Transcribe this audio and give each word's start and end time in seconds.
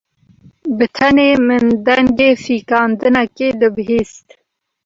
Bi 0.77 0.85
tenê 0.97 1.29
min 1.47 1.65
dengê 1.85 2.31
fîkandinekê 2.43 3.49
dibihîst. 3.59 4.27